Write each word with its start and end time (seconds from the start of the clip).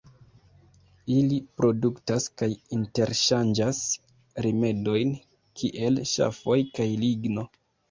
Ili 1.15 1.35
produktas 1.59 2.25
kaj 2.43 2.49
interŝanĝas 2.79 3.83
rimedojn 4.47 5.15
kiel 5.63 6.03
ŝafoj 6.15 6.61
kaj 6.81 6.91
ligno. 7.07 7.49